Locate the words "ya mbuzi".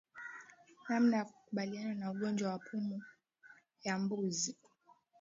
3.83-4.57